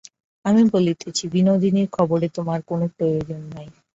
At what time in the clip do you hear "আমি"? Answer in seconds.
0.45-0.61